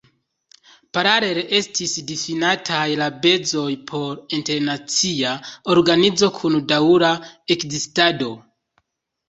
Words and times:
Paralele 0.97 1.43
estis 1.57 1.93
difinitaj 2.11 2.87
la 3.03 3.11
bazoj 3.27 3.67
por 3.93 4.17
internacia 4.39 5.37
organizo, 5.77 6.33
kun 6.41 6.61
daŭra 6.75 7.15
ekzistado. 7.59 8.35